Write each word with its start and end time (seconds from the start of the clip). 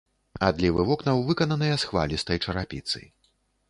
Адлівы 0.47 0.85
вокнаў 0.89 1.23
выкананыя 1.29 1.75
з 1.85 1.93
хвалістай 1.93 2.45
чарапіцы. 2.45 2.99